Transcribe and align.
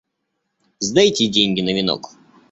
Сдайте 0.79 1.27
деньги 1.27 1.61
на 1.61 1.73
венок. 1.75 2.15